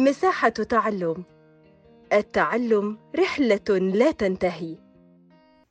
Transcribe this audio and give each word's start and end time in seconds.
مساحة 0.00 0.48
تعلم. 0.48 1.24
التعلم 2.12 2.98
رحلة 3.16 3.78
لا 3.78 4.10
تنتهي. 4.10 4.76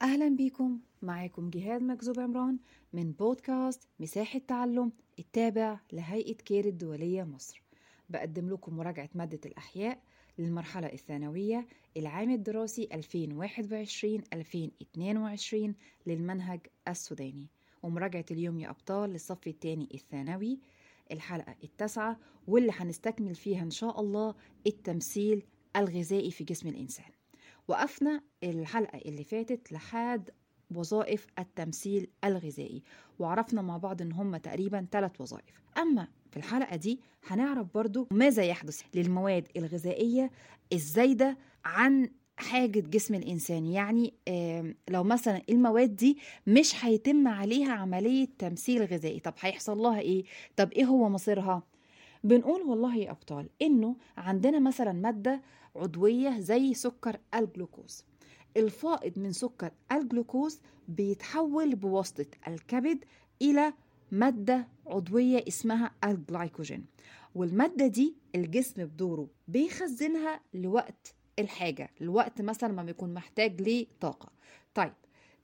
أهلا 0.02 0.36
بيكم 0.36 0.80
معاكم 1.02 1.50
جهاد 1.50 1.82
مكذوب 1.82 2.20
عمران 2.20 2.58
من 2.94 3.12
بودكاست 3.12 3.88
مساحة 4.00 4.42
تعلم 4.48 4.92
التابع 5.20 5.80
لهيئة 5.92 6.34
كير 6.34 6.66
الدولية 6.66 7.24
مصر. 7.24 7.64
بقدم 8.10 8.50
لكم 8.50 8.78
مراجعة 8.78 9.10
مادة 9.16 9.40
الأحياء 9.46 10.00
للمرحلة 10.38 10.88
الثانوية 10.88 11.68
العام 11.98 12.32
الدراسي 12.32 12.90
2021-2022 12.94 15.74
للمنهج 16.08 16.60
السوداني. 16.88 17.48
ومراجعة 17.84 18.26
اليوم 18.32 18.60
يا 18.60 18.70
أبطال 18.70 19.10
للصف 19.10 19.48
الثاني 19.48 19.90
الثانوي 19.94 20.60
الحلقة 21.12 21.56
التاسعة 21.64 22.20
واللي 22.48 22.72
هنستكمل 22.76 23.36
فيها 23.36 23.62
إن 23.64 23.72
شاء 23.72 24.00
الله 24.00 24.36
التمثيل 24.68 25.46
الغذائي 25.76 26.32
في 26.32 26.44
جسم 26.44 26.70
الإنسان. 26.70 27.06
وقفنا 27.68 28.22
الحلقة 28.44 28.98
اللي 28.98 29.24
فاتت 29.24 29.72
لحد 29.72 30.30
وظائف 30.76 31.28
التمثيل 31.40 32.08
الغذائي 32.24 32.84
وعرفنا 33.20 33.62
مع 33.62 33.78
بعض 33.78 34.02
إن 34.02 34.12
هم 34.12 34.38
تقريبا 34.38 34.88
ثلاث 34.92 35.22
وظائف. 35.22 35.62
أما 35.78 36.08
في 36.32 36.38
الحلقة 36.38 36.76
دي 36.76 37.00
هنعرف 37.28 37.68
برضو 37.74 38.08
ماذا 38.12 38.44
يحدث 38.44 38.82
للمواد 38.96 39.48
الغذائية 39.58 40.32
الزايدة 40.74 41.38
عن 41.66 42.10
حاجة 42.40 42.80
جسم 42.80 43.16
الإنسان 43.16 43.66
يعني 43.66 44.14
لو 44.90 45.04
مثلا 45.04 45.42
المواد 45.50 45.96
دي 45.96 46.18
مش 46.48 46.86
هيتم 46.86 47.28
عليها 47.28 47.72
عملية 47.72 48.28
تمثيل 48.40 48.84
غذائي 48.84 49.20
طب 49.20 49.34
هيحصل 49.40 49.78
لها 49.78 50.00
إيه؟ 50.00 50.24
طب 50.56 50.72
إيه 50.72 50.86
هو 50.86 51.10
مصيرها؟ 51.10 51.64
بنقول 52.24 52.62
والله 52.62 52.96
يا 52.96 53.12
أبطال 53.12 53.50
إنه 53.62 53.96
عندنا 54.18 54.60
مثلا 54.60 54.92
مادة 54.92 55.42
عضوية 55.76 56.40
زي 56.40 56.74
سكر 56.74 57.18
الجلوكوز 57.36 58.04
الفائض 58.58 59.20
من 59.20 59.32
سكر 59.32 59.72
الجلوكوز 59.92 60.60
بيتحول 60.88 61.76
بواسطة 61.76 62.26
الكبد 62.48 63.06
إلى 63.42 63.74
مادة 64.12 64.68
عضوية 64.88 65.44
اسمها 65.48 65.92
الجلايكوجين 66.04 66.86
والمادة 67.36 67.88
دي 67.88 68.16
الجسم 68.36 68.86
بدوره 68.86 69.28
بيخزنها 69.48 70.40
لوقت 70.54 71.14
الحاجة 71.40 71.90
الوقت 72.02 72.42
مثلا 72.42 72.74
ما 72.74 72.84
بيكون 72.84 73.14
محتاج 73.14 73.62
لطاقة 73.62 74.30
طيب 74.76 74.94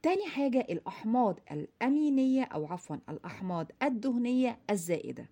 تاني 0.02 0.25
حاجة 0.25 0.59
الأحماض 0.59 1.39
الأمينية 1.52 2.43
أو 2.43 2.65
عفوا 2.65 2.95
الأحماض 3.09 3.71
الدهنية 3.83 4.59
الزائدة. 4.69 5.29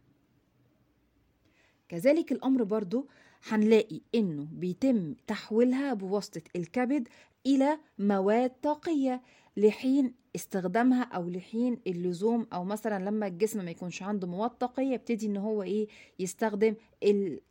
كذلك 1.89 2.31
الأمر 2.31 2.64
برضو 2.64 3.08
هنلاقي 3.47 4.02
إنه 4.16 4.47
بيتم 4.52 5.14
تحويلها 5.28 5.94
بواسطة 5.94 6.42
الكبد 6.55 7.08
إلى 7.45 7.80
مواد 8.00 8.52
طاقية 8.61 9.22
لحين 9.58 10.14
استخدامها 10.36 11.03
أو 11.03 11.30
لحين 11.30 11.80
اللزوم 11.88 12.48
أو 12.53 12.64
مثلا 12.64 13.05
لما 13.05 13.27
الجسم 13.27 13.66
ما 13.66 13.72
يكونش 13.72 14.03
عنده 14.03 14.27
مواد 14.27 14.50
طاقية 14.50 14.94
يبتدي 14.94 15.25
إن 15.25 15.38
هو 15.38 15.64
إيه 15.64 15.88
يستخدم 16.20 16.75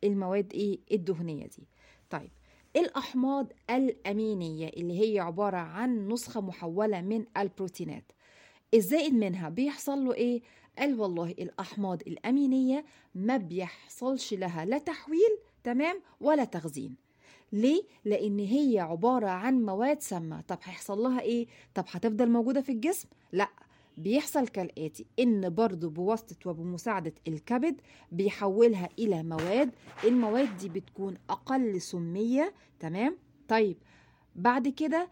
المواد 0.03 0.53
إيه 0.53 0.79
الدهنية 0.91 1.45
دي. 1.47 1.67
الأحماض 2.75 3.47
الأمينية 3.69 4.67
اللي 4.67 4.99
هي 5.13 5.19
عبارة 5.19 5.57
عن 5.57 6.07
نسخة 6.07 6.41
محولة 6.41 7.01
من 7.01 7.25
البروتينات 7.37 8.11
الزائد 8.73 9.13
منها 9.13 9.49
بيحصل 9.49 10.05
له 10.05 10.13
إيه؟ 10.13 10.41
قال 10.77 10.99
والله 10.99 11.29
الأحماض 11.31 12.01
الأمينية 12.07 12.85
ما 13.15 13.37
بيحصلش 13.37 14.33
لها 14.33 14.65
لا 14.65 14.77
تحويل 14.77 15.37
تمام 15.63 16.01
ولا 16.21 16.43
تخزين 16.43 16.95
ليه؟ 17.51 17.83
لأن 18.05 18.39
هي 18.39 18.79
عبارة 18.79 19.27
عن 19.27 19.65
مواد 19.65 20.01
سامة 20.01 20.41
طب 20.41 20.57
هيحصل 20.63 20.99
لها 20.99 21.21
إيه؟ 21.21 21.47
طب 21.75 21.85
هتفضل 21.91 22.29
موجودة 22.29 22.61
في 22.61 22.71
الجسم؟ 22.71 23.07
لأ 23.31 23.49
بيحصل 23.97 24.47
كالآتي 24.47 25.05
إن 25.19 25.49
برضو 25.49 25.89
بواسطة 25.89 26.49
وبمساعدة 26.49 27.13
الكبد 27.27 27.81
بيحولها 28.11 28.89
إلى 28.99 29.23
مواد. 29.23 29.71
المواد 30.03 30.57
دي 30.57 30.69
بتكون 30.69 31.17
أقل 31.29 31.81
سمية 31.81 32.53
تمام؟ 32.79 33.17
طيب 33.47 33.77
بعد 34.35 34.67
كده 34.67 35.09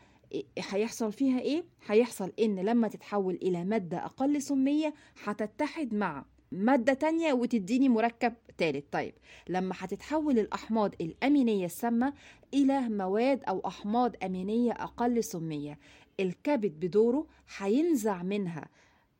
هيحصل 0.69 1.11
فيها 1.11 1.39
إيه؟ 1.39 1.63
هيحصل 1.87 2.31
إن 2.39 2.59
لما 2.59 2.87
تتحول 2.87 3.35
إلى 3.35 3.63
مادة 3.65 4.05
أقل 4.05 4.41
سمية 4.41 4.93
هتتحد 5.23 5.93
مع 5.93 6.25
مادة 6.51 6.93
تانية 6.93 7.33
وتديني 7.33 7.89
مركب 7.89 8.33
تالت. 8.57 8.85
طيب 8.93 9.13
لما 9.49 9.75
هتتحول 9.77 10.39
الأحماض 10.39 10.91
الأمينية 11.01 11.65
السامة 11.65 12.13
إلى 12.53 12.89
مواد 12.89 13.43
أو 13.43 13.59
أحماض 13.67 14.15
أمينية 14.25 14.71
أقل 14.71 15.23
سمية 15.23 15.79
الكبد 16.21 16.79
بدوره 16.85 17.27
هينزع 17.57 18.23
منها 18.23 18.69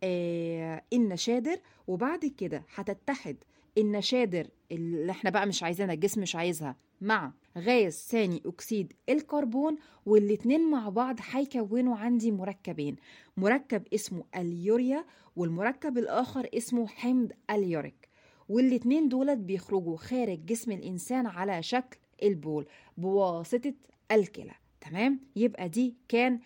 آه 0.04 0.84
النشادر 0.94 1.58
وبعد 1.88 2.26
كده 2.26 2.64
هتتحد 2.76 3.38
النشادر 3.78 4.48
اللي 4.72 5.12
إحنا 5.12 5.30
بقى 5.30 5.48
مش 5.48 5.64
عايزينها 5.64 5.94
الجسم 5.94 6.22
مش 6.22 6.36
عايزها 6.36 6.76
مع 7.02 7.32
غاز 7.58 7.94
ثاني 7.94 8.42
أكسيد 8.46 8.94
الكربون 9.10 9.78
والاتنين 10.06 10.72
مع 10.72 10.90
بعض 10.90 11.16
هيكونوا 11.32 11.96
عندي 11.98 12.32
مركبين. 12.32 12.96
مركب 13.38 13.84
اسمه 13.94 14.24
اليوريا 14.36 15.06
والمركب 15.36 15.98
الآخر 15.98 16.50
اسمه 16.54 16.88
حمض 16.88 17.32
اليوريك. 17.50 18.10
والاتنين 18.50 19.10
دولت 19.10 19.38
بيخرجوا 19.38 19.98
خارج 19.98 20.46
جسم 20.46 20.72
الإنسان 20.72 21.26
على 21.28 21.64
شكل 21.64 21.98
البول 22.24 22.66
بواسطة 22.98 23.74
الكلى. 24.12 24.54
تمام؟ 24.82 25.20
يبقى 25.36 25.70
دي 25.70 25.96
كان 26.08 26.40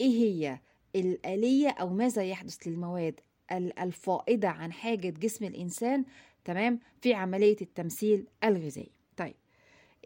إيه 0.00 0.10
هي 0.10 0.58
الآلية 0.96 1.68
أو 1.68 1.88
ماذا 1.88 2.22
يحدث 2.22 2.56
للمواد 2.66 3.20
الفائضة 3.82 4.48
عن 4.48 4.72
حاجة 4.72 5.10
جسم 5.10 5.44
الإنسان؟ 5.44 6.04
تمام؟ 6.44 6.78
في 7.00 7.14
عملية 7.14 7.56
التمثيل 7.62 8.26
الغذائي. 8.44 8.90
طيب 9.16 9.34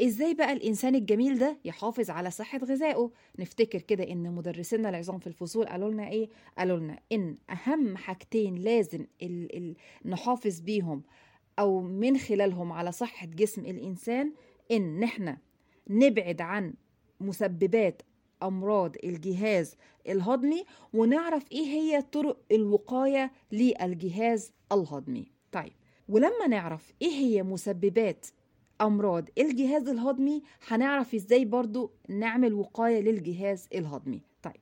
إزاي 0.00 0.34
بقى 0.34 0.52
الإنسان 0.52 0.94
الجميل 0.94 1.38
ده 1.38 1.58
يحافظ 1.64 2.10
على 2.10 2.30
صحة 2.30 2.58
غذائه؟ 2.58 3.10
نفتكر 3.38 3.80
كده 3.80 4.04
إن 4.10 4.34
مدرسينا 4.34 4.88
العظام 4.88 5.18
في 5.18 5.26
الفصول 5.26 5.66
قالوا 5.66 5.90
لنا 5.90 6.08
إيه؟ 6.08 6.28
قالوا 6.58 6.78
لنا 6.78 6.98
إن 7.12 7.36
أهم 7.50 7.96
حاجتين 7.96 8.54
لازم 8.54 9.06
ال 9.22 9.56
ال 9.56 9.74
نحافظ 10.04 10.60
بيهم 10.60 11.02
أو 11.58 11.80
من 11.80 12.18
خلالهم 12.18 12.72
على 12.72 12.92
صحة 12.92 13.26
جسم 13.26 13.64
الإنسان 13.66 14.32
إن 14.70 15.02
إحنا 15.02 15.38
نبعد 15.90 16.40
عن 16.40 16.74
مسببات 17.20 18.02
أمراض 18.42 18.96
الجهاز 19.04 19.76
الهضمي 20.08 20.64
ونعرف 20.94 21.52
إيه 21.52 21.66
هي 21.66 22.02
طرق 22.02 22.38
الوقاية 22.52 23.32
للجهاز 23.52 24.52
الهضمي. 24.72 25.26
طيب 25.52 25.72
ولما 26.08 26.46
نعرف 26.48 26.92
إيه 27.02 27.10
هي 27.10 27.42
مسببات 27.42 28.26
أمراض 28.80 29.28
الجهاز 29.38 29.88
الهضمي 29.88 30.42
هنعرف 30.68 31.14
إزاي 31.14 31.44
برضو 31.44 31.90
نعمل 32.08 32.54
وقاية 32.54 33.00
للجهاز 33.00 33.68
الهضمي. 33.74 34.20
طيب 34.42 34.60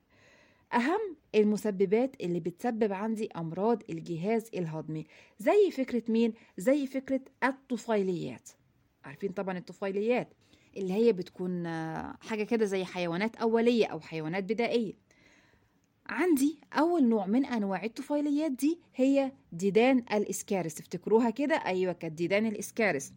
أهم 0.73 1.15
المسببات 1.35 2.15
اللي 2.21 2.39
بتسبب 2.39 2.93
عندي 2.93 3.29
أمراض 3.35 3.83
الجهاز 3.89 4.49
الهضمي 4.53 5.05
زي 5.39 5.71
فكرة 5.71 6.03
مين؟ 6.11 6.33
زي 6.57 6.87
فكرة 6.87 7.21
الطفيليات. 7.43 8.49
عارفين 9.05 9.31
طبعا 9.31 9.57
الطفيليات؟ 9.57 10.27
اللي 10.77 10.93
هي 10.93 11.13
بتكون 11.13 11.67
حاجة 12.21 12.43
كده 12.43 12.65
زي 12.65 12.85
حيوانات 12.85 13.35
أولية 13.35 13.85
أو 13.85 13.99
حيوانات 13.99 14.43
بدائية. 14.43 14.93
عندي 16.09 16.59
أول 16.73 17.03
نوع 17.07 17.25
من 17.25 17.45
أنواع 17.45 17.83
الطفيليات 17.83 18.51
دي 18.51 18.79
هي 18.95 19.31
ديدان 19.51 19.97
الإسكارس. 20.13 20.75
تفتكروها 20.75 21.29
كده؟ 21.29 21.55
أيوة 21.55 21.93
كانت 21.93 22.13
ديدان 22.13 22.45
الإسكارس. 22.45 23.13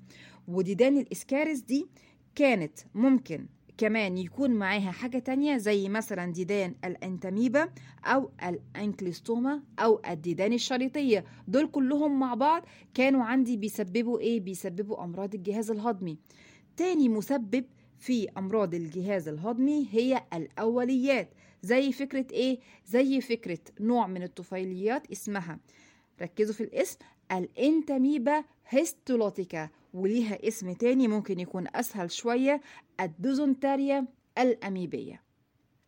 وديدان 0.48 0.96
الإسكارس 0.98 1.58
دي 1.58 1.86
كانت 2.34 2.78
ممكن 2.94 3.46
كمان 3.78 4.18
يكون 4.18 4.50
معاها 4.50 4.90
حاجة 4.90 5.18
تانية 5.18 5.56
زي 5.56 5.88
مثلا 5.88 6.32
ديدان 6.32 6.74
الأنتاميبا 6.84 7.68
أو 8.04 8.30
الأنكليستوما 8.48 9.62
أو 9.78 10.00
الديدان 10.10 10.52
الشريطية. 10.52 11.24
دول 11.48 11.66
كلهم 11.66 12.20
مع 12.20 12.34
بعض 12.34 12.64
كانوا 12.94 13.24
عندي 13.24 13.56
بيسببوا 13.56 14.18
إيه؟ 14.20 14.40
بيسببوا 14.40 15.04
أمراض 15.04 15.34
الجهاز 15.34 15.70
الهضمي. 15.70 16.18
تاني 16.78 17.08
مسبب 17.08 17.64
في 17.98 18.28
أمراض 18.38 18.74
الجهاز 18.74 19.28
الهضمي 19.28 19.88
هي 19.92 20.24
الأوليات 20.34 21.28
زي 21.62 21.92
فكرة 21.92 22.26
إيه؟ 22.32 22.58
زي 22.86 23.20
فكرة 23.20 23.58
نوع 23.80 24.06
من 24.06 24.22
الطفيليات 24.22 25.10
اسمها 25.12 25.58
ركزوا 26.22 26.54
في 26.54 26.60
الاسم 26.64 26.98
الأنتاميبا 27.32 28.44
هيستولوتيكا 28.68 29.68
وليها 29.94 30.48
اسم 30.48 30.72
تاني 30.72 31.08
ممكن 31.08 31.40
يكون 31.40 31.66
أسهل 31.74 32.10
شوية 32.10 32.60
الدوسنتاريا 33.00 34.06
الأميبية 34.38 35.22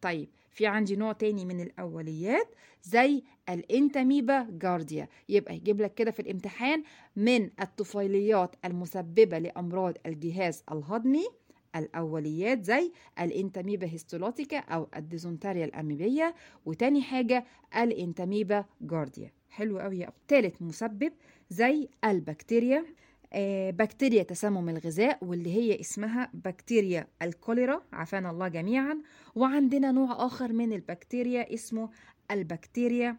طيب 0.01 0.29
في 0.51 0.67
عندي 0.67 0.97
نوع 0.97 1.13
تاني 1.13 1.45
من 1.45 1.61
الأوليات 1.61 2.55
زي 2.83 3.23
الانتاميبا 3.49 4.47
جارديا. 4.51 5.09
يبقى 5.29 5.57
يجيب 5.57 5.81
لك 5.81 5.95
كده 5.95 6.11
في 6.11 6.21
الامتحان 6.21 6.83
من 7.17 7.51
الطفيليات 7.61 8.57
المسببة 8.65 9.39
لأمراض 9.39 9.95
الجهاز 10.07 10.63
الهضمي 10.73 11.27
الأوليات 11.77 12.65
زي 12.65 12.93
الانتاميبا 13.21 13.87
هيستولوتيكا 13.87 14.59
أو 14.59 14.89
الدوسنتاريا 14.97 15.65
الأميبية 15.65 16.35
وتاني 16.67 17.03
حاجة 17.03 17.45
الانتاميبا 17.77 18.65
جارديا. 18.81 19.33
حلو 19.51 19.79
قوي 19.79 19.99
يا. 19.99 20.11
تالت 20.29 20.63
مسبب 20.63 21.13
زي 21.51 21.89
البكتيريا. 22.05 22.85
بكتيريا 23.71 24.23
تسمم 24.23 24.69
الغذاء 24.69 25.25
واللي 25.25 25.55
هي 25.55 25.81
اسمها 25.81 26.31
بكتيريا 26.35 27.07
الكوليرا. 27.23 27.83
عافانا 27.93 28.31
الله 28.31 28.49
جميعا. 28.49 28.99
وعندنا 29.35 29.93
نوع 29.93 30.27
آخر 30.27 30.53
من 30.53 30.73
البكتيريا 30.73 31.55
اسمه 31.55 31.91
البكتيريا 32.31 33.17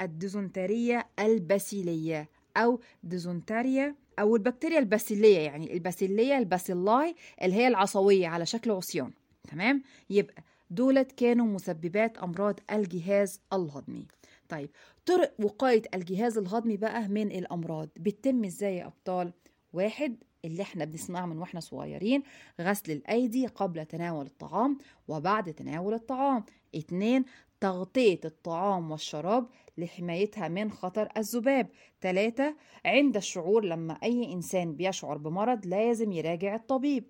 الديزونتارية 0.00 1.06
الباسيلية 1.18 2.28
أو 2.56 2.80
ديزونتاريا 3.02 3.94
أو 4.18 4.36
البكتيريا 4.36 4.78
الباسيلية 4.78 5.38
يعني 5.38 5.72
الباسيلية 5.72 6.38
ال 6.38 6.48
bacilli 6.48 7.14
اللي 7.42 7.56
هي 7.56 7.68
العصوية 7.68 8.28
على 8.28 8.46
شكل 8.46 8.70
عصيات. 8.70 9.10
تمام؟ 9.50 9.82
يبقى 10.10 10.42
دولت 10.70 11.12
كانوا 11.12 11.46
مسببات 11.46 12.18
أمراض 12.18 12.60
الجهاز 12.72 13.40
الهضمي. 13.52 14.06
طيب 14.48 14.70
طرق 15.06 15.34
وقاية 15.38 15.82
الجهاز 15.94 16.38
الهضمي 16.38 16.76
بقى 16.76 17.08
من 17.08 17.30
الأمراض. 17.30 17.88
بتتم 17.96 18.44
إزاي 18.44 18.76
يا 18.76 18.86
أبطال؟ 18.86 19.32
واحد 19.72 20.16
اللي 20.44 20.62
إحنا 20.62 20.84
بنسمعه 20.84 21.26
من 21.26 21.38
وإحنا 21.38 21.60
صغيرين 21.60 22.22
غسل 22.60 22.92
الأيدي 22.92 23.46
قبل 23.46 23.86
تناول 23.86 24.26
الطعام 24.26 24.78
وبعد 25.08 25.54
تناول 25.54 25.94
الطعام. 25.94 26.44
اتنين 26.74 27.24
تغطية 27.60 28.20
الطعام 28.24 28.90
والشراب 28.90 29.46
لحمايتها 29.78 30.48
من 30.48 30.70
خطر 30.70 31.08
الذباب. 31.16 31.68
تلاتة 32.00 32.54
عند 32.84 33.16
الشعور 33.16 33.64
لما 33.64 33.92
أي 34.02 34.32
إنسان 34.32 34.72
بيشعر 34.76 35.16
بمرض 35.18 35.66
لازم 35.66 36.12
يراجع 36.12 36.54
الطبيب. 36.54 37.04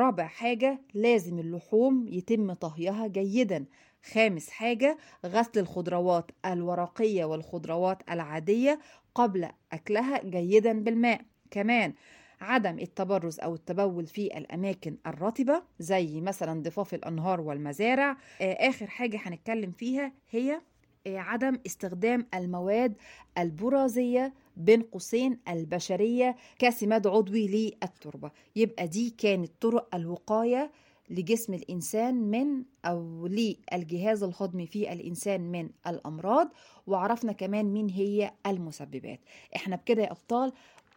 رابع 0.00 0.26
حاجة 0.26 0.80
لازم 0.94 1.38
اللحوم 1.38 2.08
يتم 2.08 2.52
طهيها 2.52 3.06
جيدا. 3.06 3.64
خامس 4.12 4.50
حاجة 4.50 4.98
غسل 5.26 5.60
الخضروات 5.60 6.30
الورقية 6.46 7.24
والخضروات 7.24 8.02
العادية 8.10 8.80
قبل 9.14 9.48
أكلها 9.72 10.20
جيدا 10.24 10.72
بالماء. 10.84 11.20
كمان 11.50 11.92
عدم 12.40 12.78
التبرز 12.78 13.40
أو 13.40 13.54
التبول 13.54 14.06
في 14.06 14.38
الأماكن 14.38 14.96
الرطبة 15.06 15.62
زي 15.78 16.20
مثلا 16.20 16.62
ضفاف 16.62 16.94
الأنهار 16.94 17.40
والمزارع. 17.40 18.16
آه، 18.40 18.52
آخر 18.68 18.86
حاجة 18.86 19.20
هنتكلم 19.22 19.72
فيها 19.72 20.12
هي 20.30 20.60
آه، 21.06 21.18
عدم 21.18 21.58
استخدام 21.66 22.26
المواد 22.34 22.94
البرازية 23.38 24.32
بين 24.60 24.82
قوسين 24.82 25.38
البشرية 25.48 26.36
كسماد 26.58 27.06
عضوي 27.06 27.46
للتربة. 27.48 28.30
يبقى 28.56 28.88
دي 28.88 29.10
كانت 29.10 29.50
طرق 29.60 29.94
الوقاية 29.94 30.70
لجسم 31.10 31.54
الإنسان 31.54 32.14
من 32.14 32.64
أو 32.84 33.26
للجهاز 33.26 34.22
الهضمي 34.22 34.66
في 34.66 34.92
الإنسان 34.92 35.40
من 35.40 35.70
الأمراض 35.86 36.48
وعرفنا 36.86 37.32
كمان 37.32 37.66
مين 37.72 37.88
هي 37.90 38.32
المسببات. 38.46 39.20
إحنا 39.56 39.76
بكده 39.76 40.02
يا 40.02 40.10
أبطال 40.10 40.52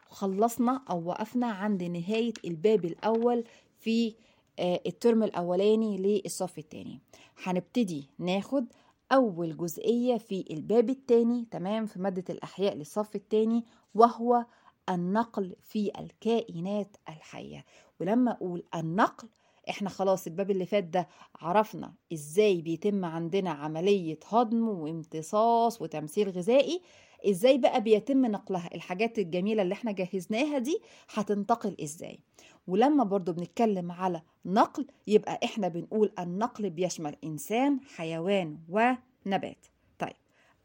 خلصنا 0.09 0.81
أو 0.89 1.05
وقفنا 1.07 1.47
عند 1.47 1.83
نهاية 1.83 2.33
الباب 2.45 2.85
الأول 2.85 3.43
في 3.79 4.15
آه، 4.59 4.81
الترم 4.85 5.23
الأولاني 5.23 5.97
للصف 5.97 6.57
الثاني 6.57 6.99
هنبتدي 7.43 8.09
ناخد 8.19 8.65
أول 9.13 9.57
جزئية 9.57 10.17
في 10.17 10.45
الباب 10.51 10.89
الثاني 10.89 11.47
تمام 11.51 11.85
في 11.85 11.99
مادة 11.99 12.23
الأحياء 12.33 12.75
للصف 12.75 13.15
الثاني 13.15 13.65
وهو 13.95 14.45
النقل 14.89 15.55
في 15.61 15.91
الكائنات 15.99 16.97
الحية. 17.09 17.65
ولما 17.99 18.31
أقول 18.31 18.63
النقل 18.75 19.29
إحنا 19.69 19.89
خلاص 19.89 20.27
الباب 20.27 20.51
اللي 20.51 20.65
فات 20.65 20.83
ده 20.83 21.07
عرفنا 21.35 21.93
إزاي 22.13 22.61
بيتم 22.61 23.05
عندنا 23.05 23.49
عملية 23.49 24.19
هضم 24.29 24.67
وامتصاص 24.69 25.81
وتمثيل 25.81 26.29
غذائي 26.29 26.81
إزاي 27.29 27.57
بقى 27.57 27.81
بيتم 27.81 28.25
نقلها؟ 28.25 28.69
الحاجات 28.75 29.19
الجميلة 29.19 29.61
اللي 29.61 29.73
إحنا 29.73 29.91
جهزناها 29.91 30.57
دي 30.57 30.81
هتنتقل 31.13 31.75
إزاي؟ 31.83 32.19
ولما 32.67 33.03
برضو 33.03 33.33
بنتكلم 33.33 33.91
على 33.91 34.21
نقل 34.45 34.87
يبقى 35.07 35.39
إحنا 35.43 35.67
بنقول 35.67 36.11
النقل 36.19 36.69
بيشمل 36.69 37.15
إنسان 37.23 37.79
حيوان 37.95 38.57
ونبات. 38.69 39.65
طيب 39.99 40.13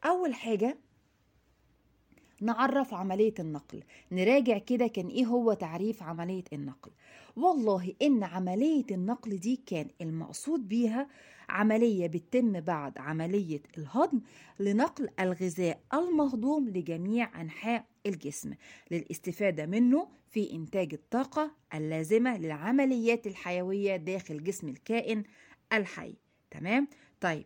أول 0.05 0.33
حاجة 0.33 0.77
نعرف 2.41 2.93
عملية 2.93 3.33
النقل. 3.39 3.83
نراجع 4.11 4.57
كده 4.57 4.87
كان 4.87 5.07
إيه 5.07 5.25
هو 5.25 5.53
تعريف 5.53 6.03
عملية 6.03 6.43
النقل. 6.53 6.91
والله 7.37 7.93
إن 8.01 8.23
عملية 8.23 8.85
النقل 8.91 9.37
دي 9.37 9.61
كان 9.65 9.87
المقصود 10.01 10.67
بيها 10.69 11.07
عملية 11.49 12.07
بتتم 12.07 12.59
بعد 12.59 12.97
عملية 12.97 13.61
الهضم 13.77 14.21
لنقل 14.59 15.09
الغذاء 15.19 15.79
المهضوم 15.93 16.69
لجميع 16.69 17.41
أنحاء 17.41 17.85
الجسم 18.05 18.53
للاستفادة 18.91 19.65
منه 19.65 20.07
في 20.29 20.53
إنتاج 20.53 20.93
الطاقة 20.93 21.51
اللازمة 21.73 22.37
للعمليات 22.37 23.27
الحيوية 23.27 23.95
داخل 23.95 24.43
جسم 24.43 24.69
الكائن 24.69 25.23
الحي 25.73 26.15
تمام؟ 26.51 26.87
طيب 27.21 27.45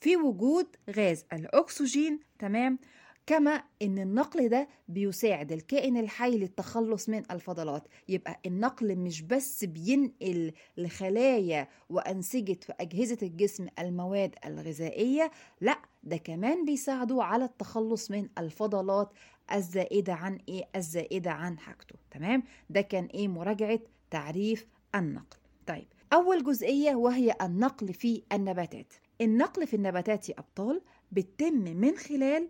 في 0.00 0.16
وجود 0.16 0.66
غاز 0.96 1.24
الأكسجين 1.32 2.20
تمام؟ 2.38 2.78
كما 3.26 3.62
إن 3.82 3.98
النقل 3.98 4.48
ده 4.48 4.68
بيساعد 4.88 5.52
الكائن 5.52 5.96
الحي 5.96 6.30
للتخلص 6.38 7.08
من 7.08 7.22
الفضلات. 7.30 7.88
يبقى 8.08 8.40
النقل 8.46 8.96
مش 8.96 9.22
بس 9.22 9.64
بينقل 9.64 10.52
لخلايا 10.76 11.68
وأنسجة 11.90 12.58
واجهزه 12.68 13.18
الجسم 13.22 13.66
المواد 13.78 14.34
الغذائية 14.46 15.30
لا 15.60 15.78
ده 16.02 16.16
كمان 16.16 16.64
بيساعده 16.64 17.22
على 17.22 17.44
التخلص 17.44 18.10
من 18.10 18.28
الفضلات 18.38 19.12
الزائدة 19.52 20.12
عن 20.14 20.38
إيه؟ 20.48 20.68
الزائدة 20.76 21.30
عن 21.30 21.58
حاجته. 21.58 21.94
تمام؟ 22.10 22.42
ده 22.70 22.80
كان 22.80 23.04
إيه 23.04 23.28
مراجعة 23.28 23.78
تعريف 24.10 24.66
النقل. 24.94 25.36
طيب 25.66 25.86
أول 26.12 26.44
جزئية 26.44 26.94
وهي 26.94 27.34
النقل 27.42 27.94
في 27.94 28.22
النباتات. 28.32 28.92
النقل 29.20 29.66
في 29.66 29.76
النباتات 29.76 30.28
يا 30.28 30.34
أبطال 30.38 30.80
بتتم 31.12 31.54
من 31.54 31.96
خلال 31.96 32.48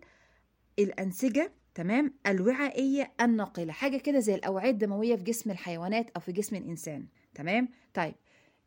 الأنسجة 0.79 1.51
تمام؟ 1.75 2.13
الوعائية 2.27 3.11
الناقلة 3.21 3.73
حاجة 3.73 3.97
كده 3.97 4.19
زي 4.19 4.35
الأوعية 4.35 4.69
الدموية 4.69 5.15
في 5.15 5.23
جسم 5.23 5.51
الحيوانات 5.51 6.09
أو 6.09 6.21
في 6.21 6.31
جسم 6.31 6.55
الإنسان 6.55 7.07
تمام؟ 7.35 7.69
طيب 7.93 8.15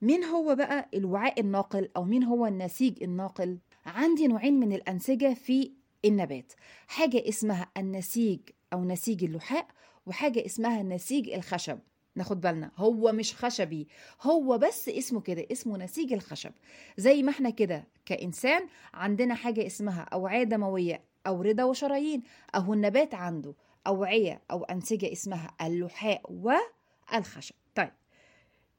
مين 0.03 0.25
هو 0.25 0.55
بقى 0.55 0.89
الوعاء 0.95 1.41
الناقل 1.41 1.89
أو 1.97 2.05
مين 2.05 2.23
هو 2.25 2.47
النسيج 2.47 3.03
الناقل؟ 3.03 3.59
عندي 3.87 4.27
نوعين 4.27 4.61
من 4.61 4.73
الأنسجة 4.73 5.35
في 5.35 5.73
النبات 6.05 6.53
حاجة 6.89 7.29
اسمها 7.29 7.71
النسيج 7.77 8.41
أو 8.73 8.85
نسيج 8.85 9.25
اللحاء 9.25 9.67
وحاجة 10.07 10.47
اسمها 10.47 10.83
نسيج 10.83 11.31
الخشب. 11.31 11.79
ناخد 12.17 12.41
بالنا 12.41 12.71
هو 12.77 13.13
مش 13.13 13.35
خشبي 13.35 13.89
هو 14.23 14.59
بس 14.59 14.89
اسمه 14.89 15.21
كده 15.21 15.47
اسمه 15.53 15.79
نسيج 15.79 16.13
الخشب. 16.13 16.53
زي 16.97 17.23
ما 17.23 17.31
إحنا 17.31 17.51
كده 17.51 17.85
كإنسان 18.07 18.67
عندنا 18.95 19.35
حاجة 19.35 19.67
اسمها 19.67 20.03
أوعية 20.03 20.43
دموية 20.43 21.10
أوردة 21.27 21.67
وشرايين 21.67 22.23
أهو 22.55 22.75
النبات 22.75 23.15
عنده 23.15 23.55
أوعية 23.87 24.43
أو 24.51 24.65
أنسجة 24.65 25.13
اسمها 25.13 25.55
اللحاء 25.63 26.23
والخشب 26.29 27.55
طيب 27.75 27.93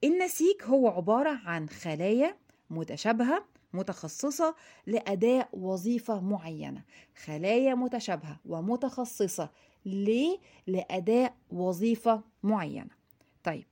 النسيج 0.04 0.56
هو 0.64 0.88
عبارة 0.88 1.40
عن 1.46 1.70
خلايا 1.70 2.38
متشابهة 2.70 3.46
متخصصة 3.74 4.56
لأداء 4.88 5.50
وظيفة 5.54 6.20
معينة 6.22 6.84
خلايا 7.26 7.76
متشابهة 7.76 8.40
ومتخصصة 8.46 9.50
ليه؟ 9.86 10.38
لأداء 10.68 11.36
وظيفة 11.52 12.22
معينة 12.44 12.90
طيب 13.44 13.66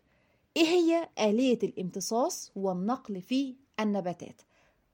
إيه 0.57 0.63
هي 0.65 1.09
آلية 1.19 1.59
الامتصاص 1.63 2.51
والنقل 2.55 3.21
في 3.21 3.55
النباتات؟ 3.79 4.41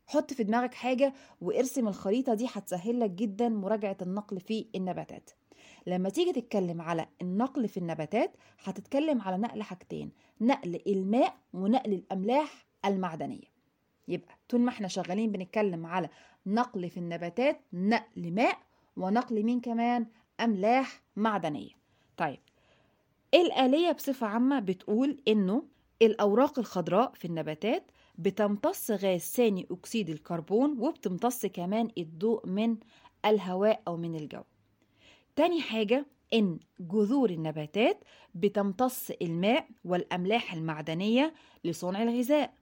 حط 0.07 0.33
في 0.33 0.43
دماغك 0.43 0.73
حاجة 0.73 1.13
وارسم 1.41 1.87
الخريطة 1.87 2.33
دي 2.33 2.47
هتسهل 2.53 2.99
لك 2.99 3.09
جدا 3.09 3.49
مراجعة 3.49 3.97
النقل 4.01 4.39
في 4.39 4.65
النباتات. 4.75 5.29
لما 5.87 6.09
تيجي 6.09 6.31
تتكلم 6.41 6.81
على 6.81 7.07
النقل 7.21 7.67
في 7.67 7.77
النباتات 7.77 8.31
هتتكلم 8.63 9.21
على 9.21 9.37
نقل 9.37 9.63
حاجتين 9.63 10.11
نقل 10.41 10.81
الماء 10.87 11.35
ونقل 11.53 11.93
الأملاح 11.93 12.65
المعدنية. 12.85 13.55
يبقى 14.07 14.35
طول 14.49 14.61
ما 14.61 14.69
إحنا 14.69 14.87
شغالين 14.87 15.31
بنتكلم 15.31 15.85
على 15.85 16.09
نقل 16.45 16.89
في 16.89 16.97
النباتات 16.97 17.61
نقل 17.73 18.31
ماء 18.31 18.57
ونقل 18.97 19.43
مين 19.43 19.61
كمان؟ 19.61 20.05
أملاح 20.39 21.01
معدنية. 21.15 21.71
طيب 22.17 22.39
الآلية 23.33 23.91
بصفة 23.91 24.27
عامة 24.27 24.59
بتقول 24.59 25.21
إنه 25.27 25.63
الأوراق 26.01 26.59
الخضراء 26.59 27.11
في 27.13 27.25
النباتات 27.25 27.91
بتمتص 28.17 28.91
غاز 28.91 29.19
ثاني 29.21 29.67
أكسيد 29.71 30.09
الكربون 30.09 30.79
وبتمتص 30.79 31.45
كمان 31.45 31.89
الضوء 31.97 32.47
من 32.47 32.77
الهواء 33.25 33.81
أو 33.87 33.97
من 33.97 34.15
الجو. 34.15 34.41
تاني 35.35 35.61
حاجة 35.61 36.05
إن 36.33 36.59
جذور 36.79 37.29
النباتات 37.29 38.03
بتمتص 38.35 39.11
الماء 39.21 39.67
والأملاح 39.85 40.53
المعدنية 40.53 41.33
لصنع 41.63 42.03
الغذاء. 42.03 42.53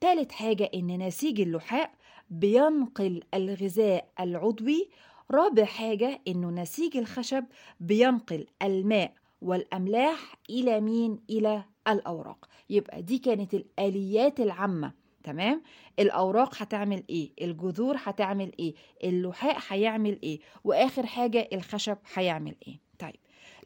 تالت 0.00 0.32
حاجة 0.32 0.70
إن 0.74 1.06
نسيج 1.06 1.40
اللحاء 1.40 1.94
بينقل 2.30 3.22
الغذاء 3.34 4.08
العضوي. 4.20 4.88
رابع 5.30 5.64
حاجة 5.64 6.20
إنه 6.28 6.50
نسيج 6.50 6.96
الخشب 6.96 7.44
بينقل 7.80 8.46
الماء 8.62 9.14
والأملاح 9.42 10.34
إلى 10.50 10.80
مين؟ 10.80 11.18
إلى 11.30 11.64
الأوراق. 11.92 12.48
يبقى 12.70 13.02
دي 13.02 13.18
كانت 13.18 13.54
الآليات 13.54 14.40
العامة 14.40 14.92
تمام؟ 15.24 15.62
الأوراق 15.98 16.62
هتعمل 16.62 17.04
إيه؟ 17.10 17.30
الجذور 17.42 17.96
هتعمل 17.98 18.52
إيه؟ 18.58 18.74
اللحاء 19.04 19.58
هيعمل 19.68 20.18
إيه؟ 20.22 20.40
وآخر 20.64 21.06
حاجة 21.06 21.48
الخشب 21.52 21.98
هيعمل 22.14 22.56
إيه؟ 22.66 22.80
طيب 22.98 23.16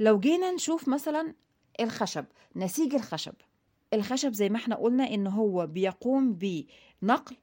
لو 0.00 0.20
جينا 0.20 0.50
نشوف 0.52 0.88
مثلا 0.88 1.34
الخشب 1.80 2.24
نسيج 2.56 2.94
الخشب. 2.94 3.34
الخشب 3.94 4.32
زي 4.32 4.48
ما 4.48 4.56
إحنا 4.56 4.76
قلنا 4.76 5.14
إن 5.14 5.26
هو 5.26 5.66
بيقوم 5.66 6.32
بنقل 6.32 7.36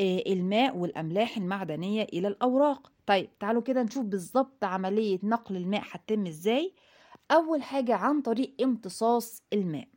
آه، 0.00 0.22
الماء 0.26 0.76
والأملاح 0.76 1.36
المعدنية 1.36 2.02
إلى 2.02 2.28
الأوراق. 2.28 2.92
طيب 3.06 3.38
تعالوا 3.38 3.62
كده 3.62 3.82
نشوف 3.82 4.04
بالظبط 4.04 4.64
عملية 4.64 5.18
نقل 5.22 5.56
الماء 5.56 5.82
هتتم 5.90 6.26
إزاي. 6.26 6.74
أول 7.30 7.62
حاجة 7.62 7.94
عن 7.94 8.20
طريق 8.22 8.54
امتصاص 8.62 9.42
الماء. 9.52 9.88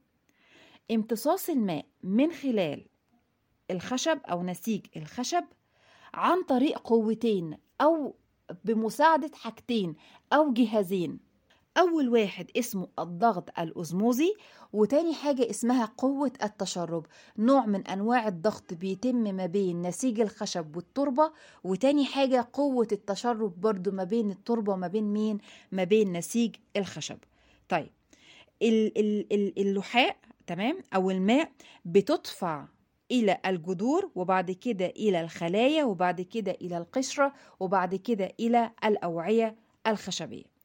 امتصاص 0.91 1.49
الماء 1.49 1.85
من 2.03 2.31
خلال 2.31 2.85
الخشب 3.71 4.19
أو 4.25 4.43
نسيج 4.43 4.81
الخشب 4.97 5.43
عن 6.13 6.43
طريق 6.43 6.79
قوتين 6.79 7.57
أو 7.81 8.15
بمساعدة 8.65 9.31
حاجتين 9.33 9.95
أو 10.33 10.53
جهازين. 10.53 11.19
أول 11.77 12.09
واحد 12.09 12.51
اسمه 12.57 12.87
الضغط 12.99 13.59
الأزموزي 13.59 14.33
وتاني 14.73 15.13
حاجة 15.13 15.49
اسمها 15.49 15.85
قوة 15.97 16.31
التشرب 16.43 17.05
نوع 17.37 17.65
من 17.65 17.87
أنواع 17.87 18.27
الضغط 18.27 18.73
بيتم 18.73 19.15
ما 19.35 19.45
بين 19.45 19.81
نسيج 19.81 20.19
الخشب 20.19 20.75
والتربة 20.75 21.31
وتاني 21.63 22.05
حاجة 22.05 22.47
قوة 22.53 22.87
التشرب 22.91 23.61
برضو 23.61 23.91
ما 23.91 24.03
بين 24.03 24.31
التربة 24.31 24.73
وما 24.73 24.87
بين 24.87 25.03
مين؟ 25.03 25.37
ما 25.71 25.83
بين 25.83 26.13
نسيج 26.17 26.55
الخشب. 26.77 27.17
طيب 27.69 27.89
ال- 28.61 28.97
ال- 28.99 29.33
ال- 29.33 29.59
اللحاء 29.59 30.17
تمام 30.47 30.77
أو 30.95 31.11
الماء 31.11 31.51
بتدفع 31.85 32.65
إلى 33.11 33.37
الجذور 33.45 34.11
وبعد 34.15 34.51
كده 34.51 34.85
إلى 34.85 35.21
الخلايا 35.21 35.83
وبعد 35.83 36.21
كده 36.21 36.51
إلى 36.51 36.77
القشرة 36.77 37.33
وبعد 37.59 37.95
كده 37.95 38.31
إلى 38.39 38.71
الأوعية 38.85 39.55
الخشبية 39.87 40.55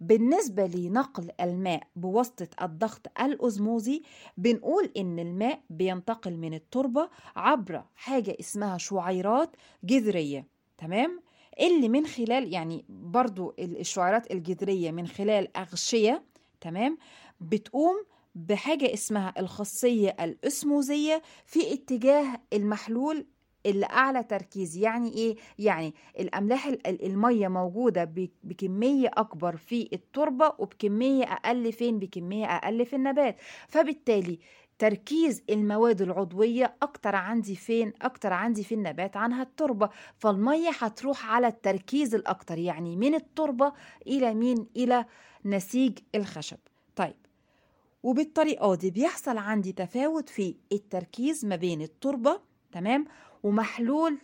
بالنسبة 0.00 0.66
لنقل 0.66 1.30
الماء 1.40 1.82
بواسطة 1.96 2.48
الضغط 2.62 3.20
الأزموزي 3.20 4.02
بنقول 4.36 4.90
إن 4.96 5.18
الماء 5.18 5.60
بينتقل 5.70 6.36
من 6.36 6.54
التربة 6.54 7.08
عبر 7.36 7.84
حاجة 7.94 8.36
اسمها 8.40 8.78
شعيرات 8.78 9.56
جذرية 9.84 10.46
تمام؟ 10.78 11.20
اللي 11.60 11.88
من 11.88 12.06
خلال 12.06 12.52
يعني 12.52 12.84
برضو 12.88 13.54
الشعيرات 13.58 14.30
الجذرية 14.30 14.90
من 14.90 15.06
خلال 15.06 15.56
أغشية 15.56 16.22
تمام؟ 16.60 16.98
بتقوم 17.40 18.04
بحاجة 18.34 18.92
اسمها 18.94 19.34
الخاصية 19.38 20.16
الأسموزية 20.20 21.22
في 21.46 21.72
اتجاه 21.74 22.40
المحلول 22.52 23.26
اللي 23.66 23.86
أعلى 23.86 24.22
تركيز 24.22 24.76
يعني 24.76 25.12
إيه؟ 25.14 25.36
يعني 25.58 25.94
الأملاح 26.18 26.66
ال- 26.66 26.86
ال- 26.86 27.06
المية 27.06 27.48
موجودة 27.48 28.04
ب- 28.04 28.28
بكمية 28.42 29.10
أكبر 29.16 29.56
في 29.56 29.88
التربة 29.92 30.52
وبكمية 30.58 31.24
أقل 31.24 31.72
فين؟ 31.72 31.98
بكمية 31.98 32.46
أقل 32.46 32.86
في 32.86 32.96
النبات 32.96 33.36
فبالتالي 33.68 34.38
تركيز 34.78 35.42
المواد 35.50 36.02
العضوية 36.02 36.76
أكتر 36.82 37.16
عندي 37.16 37.56
فين؟ 37.56 37.92
أكتر 38.02 38.32
عندي 38.32 38.64
في 38.64 38.74
النبات 38.74 39.16
عنها 39.16 39.42
التربة 39.42 39.90
فالمية 40.18 40.70
هتروح 40.78 41.30
على 41.32 41.46
التركيز 41.46 42.14
الأكتر 42.14 42.58
يعني 42.58 42.96
من 42.96 43.14
التربة 43.14 43.72
إلى 44.06 44.34
مين؟ 44.34 44.66
إلى 44.76 45.04
نسيج 45.44 45.98
الخشب 46.14 46.58
طيب 46.96 47.14
وبالطريقة 48.04 48.74
دي 48.74 48.90
بيحصل 48.90 49.38
عندي 49.38 49.72
تفاوت 49.72 50.28
في 50.28 50.54
التركيز 50.72 51.44
ما 51.44 51.56
بين 51.56 51.82
التربة 51.82 52.40
تمام؟ 52.72 53.06
ومحلول 53.42 54.18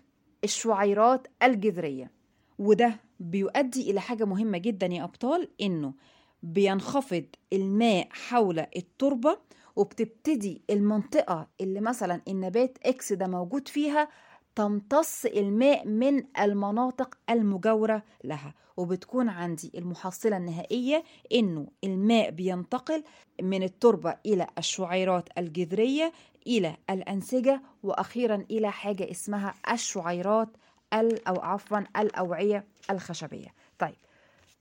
الشعيرات 0.44 1.26
الجذرية. 1.42 2.10
وده 2.58 3.00
بيؤدي 3.20 3.90
إلى 3.90 4.00
حاجة 4.00 4.25
مهمة 4.25 4.58
جدا 4.58 4.87
يا 4.87 5.04
أبطال 5.04 5.49
إنه 5.60 5.94
بينخفض 6.42 7.25
الماء 7.52 8.08
حول 8.10 8.58
التربة 8.76 9.38
وبتبتدي 9.76 10.62
المنطقة 10.70 11.49
اللي 11.60 11.80
مثلا 11.80 12.20
النبات 12.28 12.78
إكس 12.87 13.12
ده 13.12 13.26
موجود 13.26 13.68
فيها 13.68 14.08
تمتص 14.54 15.25
الماء 15.25 15.87
من 15.88 16.25
المناطق 16.40 17.14
المجاورة 17.30 18.02
لها 18.25 18.54
وبتكون 18.76 19.28
عندي 19.28 19.73
المحصلة 19.75 20.37
النهائية 20.37 21.04
إنه 21.33 21.66
الماء 21.85 22.30
بينتقل 22.30 23.04
من 23.42 23.62
التربة 23.62 24.16
إلى 24.26 24.47
الشعيرات 24.59 25.28
الجذرية 25.38 26.12
إلى 26.47 26.76
الأنسجة 26.90 27.62
وأخيرا 27.83 28.45
إلى 28.50 28.73
حاجة 28.73 29.11
اسمها 29.11 29.54
الشعيرات 29.73 30.49
ال 30.95 31.28
أو 31.28 31.40
عفوا 31.40 31.78
الأوعية 31.97 32.64
الخشبية. 32.90 33.49
طيب 33.78 33.95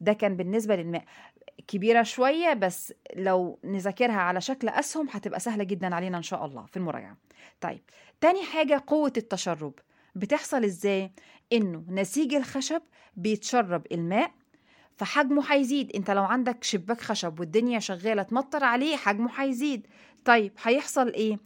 ده 0.01 0.13
كان 0.13 0.35
بالنسبة 0.35 0.75
للماء. 0.75 1.03
كبيرة 1.67 2.03
شوية 2.03 2.53
بس 2.53 2.93
لو 3.15 3.59
نذاكرها 3.63 4.15
على 4.21 4.41
شكل 4.41 4.69
أسهم 4.69 5.07
هتبقى 5.11 5.39
سهلة 5.39 5.63
جدا 5.63 5.95
علينا 5.95 6.17
إن 6.17 6.23
شاء 6.23 6.45
الله 6.45 6.65
في 6.65 6.77
المراجعة. 6.77 7.17
طيب 7.61 7.81
تاني 8.21 8.43
حاجة 8.43 8.83
قوة 8.87 9.13
التشرب. 9.17 9.73
بتحصل 10.15 10.63
إزاي؟ 10.63 11.11
إنه 11.53 11.83
نسيج 11.89 12.33
الخشب 12.33 12.81
بيتشرب 13.15 13.87
الماء 13.91 14.31
فحجمه 14.97 15.53
هيزيد. 15.53 15.95
أنت 15.95 16.11
لو 16.11 16.23
عندك 16.23 16.63
شباك 16.63 17.01
خشب 17.01 17.39
والدنيا 17.39 17.79
شغالة 17.79 18.23
تمطر 18.23 18.63
عليه 18.63 18.95
حجمه 18.95 19.31
هيزيد. 19.35 19.87
طيب 20.25 20.53
هيحصل 20.63 21.07
إيه؟ 21.13 21.39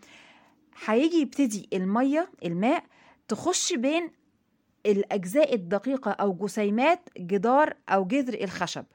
هيجي 0.86 1.18
يبتدي 1.18 1.70
المية 1.74 2.32
الماء 2.46 2.84
تخش 3.28 3.74
بين 3.74 4.12
الأجزاء 4.86 5.56
الدقيقة 5.56 6.12
أو 6.12 6.34
جسيمات 6.34 7.10
جدار 7.18 7.74
أو 7.90 8.06
جذر 8.06 8.44
الخشب. 8.44 8.86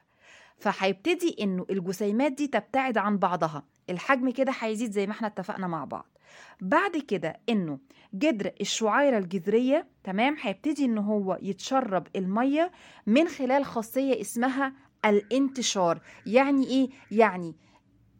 فهيبتدي 0.59 1.35
إنه 1.41 1.65
الجسيمات 1.69 2.31
دي 2.31 2.47
تبتعد 2.47 2.97
عن 2.97 3.17
بعضها. 3.17 3.63
الحجم 3.89 4.29
كده 4.31 4.51
هيزيد 4.59 4.91
زي 4.91 5.07
ما 5.07 5.11
إحنا 5.13 5.27
اتفقنا 5.27 5.67
مع 5.67 5.85
بعض. 5.85 6.17
بعد 6.61 6.97
كده 6.97 7.39
إنه 7.49 7.79
جدر 8.13 8.51
الشعيرة 8.61 9.17
الجذرية 9.17 9.87
تمام؟ 10.03 10.35
هيبتدي 10.41 10.85
إن 10.85 10.97
هو 10.97 11.37
يتشرب 11.41 12.07
المية 12.15 12.71
من 13.07 13.27
خلال 13.27 13.65
خاصية 13.65 14.21
اسمها 14.21 14.73
الانتشار. 15.05 16.01
يعني 16.25 16.67
إيه؟ 16.67 16.89
يعني 17.11 17.55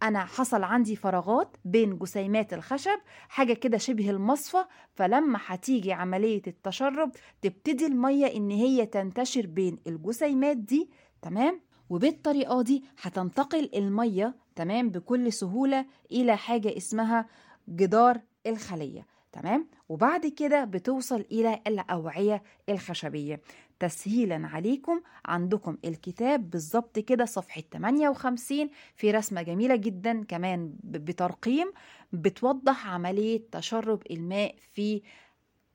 أنا 0.04 0.26
حصل 0.26 0.64
عندي 0.64 0.96
فراغات 0.96 1.58
بين 1.66 1.98
جسيمات 1.98 2.54
الخشب 2.54 3.00
حاجة 3.30 3.54
كده 3.54 3.78
شبه 3.78 4.10
المصفى 4.10 4.66
فلما 4.94 5.40
هتيجي 5.46 5.94
عملية 5.94 6.42
التشرب 6.48 7.12
تبتدي 7.42 7.86
المية 7.86 8.26
إن 8.26 8.52
هي 8.52 8.86
تنتشر 8.86 9.46
بين 9.48 9.78
الجسيمات 9.88 10.58
دي 10.58 10.90
تمام؟ 11.22 11.62
وبالطريقة 11.90 12.62
دي 12.62 12.84
هتنتقل 13.02 13.70
المية 13.76 14.36
تمام 14.56 14.90
بكل 14.90 15.34
سهولة 15.34 15.86
إلى 16.12 16.38
حاجة 16.38 16.78
اسمها 16.78 17.26
جدار 17.70 18.22
الخلية 18.48 19.06
تمام؟ 19.32 19.68
وبعد 19.90 20.26
كده 20.26 20.66
بتوصل 20.66 21.26
إلى 21.32 21.60
الأوعية 21.68 22.44
الخشبية. 22.70 23.42
تسهيلا 23.80 24.48
عليكم 24.48 25.02
عندكم 25.26 25.78
الكتاب 25.86 26.50
بالظبط 26.50 27.00
كده 27.00 27.26
صفحة 27.26 27.62
58 27.74 28.70
في 28.96 29.12
رسمة 29.12 29.42
جميلة 29.42 29.76
جدا 29.76 30.24
كمان 30.24 30.74
بترقيم 30.84 31.72
بتوضح 32.14 32.88
عملية 32.88 33.42
تشرب 33.52 34.04
الماء 34.12 34.56
في 34.74 35.02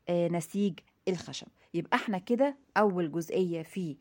آه، 0.09 0.29
نسيج 0.29 0.79
الخشب. 1.09 1.47
يبقى 1.75 1.97
إحنا 1.97 2.19
كده 2.19 2.57
أول 2.77 3.13
جزئية 3.13 3.63
في 3.63 3.97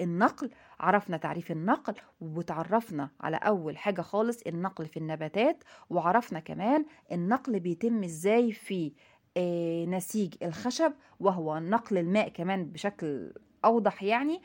النقل 0.00 0.50
عرفنا 0.80 1.16
تعريف 1.16 1.50
النقل 1.50 1.94
وتعرفنا 2.20 3.10
على 3.20 3.36
أول 3.36 3.78
حاجة 3.78 4.00
خالص 4.02 4.40
النقل 4.46 4.86
في 4.86 4.96
النباتات 4.96 5.64
وعرفنا 5.90 6.40
كمان 6.40 6.84
النقل 7.12 7.60
بيتم 7.60 8.04
إزاي 8.04 8.52
في 8.52 8.92
آه، 9.36 9.84
نسيج 9.84 10.34
الخشب 10.42 10.92
وهو 11.20 11.58
نقل 11.58 11.98
الماء 11.98 12.28
كمان 12.28 12.64
بشكل 12.64 13.32
أوضح 13.64 14.02
يعني 14.02 14.40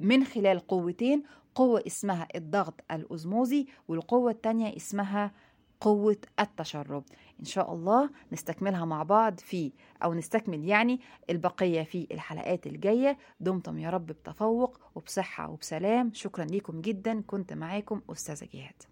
من 0.00 0.24
خلال 0.24 0.66
قوتين 0.66 1.22
قوة 1.54 1.82
اسمها 1.86 2.28
الضغط 2.34 2.74
الأزموزي 2.90 3.66
والقوة 3.88 4.30
التانية 4.30 4.76
اسمها 4.76 5.32
قوة 5.80 6.16
التشرب. 6.40 7.04
إن 7.40 7.44
شاء 7.44 7.72
الله 7.72 8.10
نستكملها 8.32 8.84
مع 8.84 9.02
بعض 9.02 9.40
في 9.40 9.72
أو 10.02 10.14
نستكمل 10.14 10.64
يعني 10.64 11.00
البقية 11.30 11.82
في 11.82 12.06
الحلقات 12.12 12.66
الجاية. 12.66 13.18
دمتم 13.40 13.78
يا 13.78 13.90
رب 13.90 14.06
بتفوق 14.06 14.80
وبصحة 14.94 15.50
وبسلام. 15.50 16.10
شكرا 16.14 16.44
لكم 16.44 16.80
جدا. 16.80 17.20
كنت 17.26 17.52
معاكم 17.52 18.00
أستاذة 18.10 18.48
جهاد. 18.54 18.82